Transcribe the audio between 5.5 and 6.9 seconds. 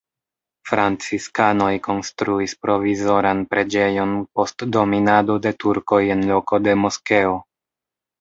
turkoj en loko de